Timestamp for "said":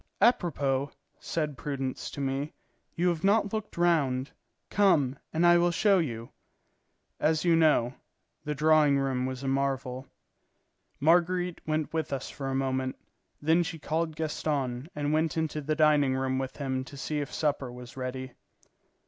1.19-1.59